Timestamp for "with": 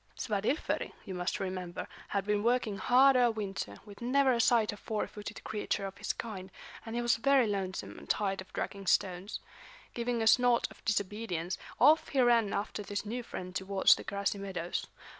3.85-4.01